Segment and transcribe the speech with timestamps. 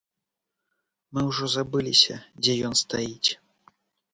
[1.17, 3.29] Мы ўжо забыліся, дзе ён стаіць.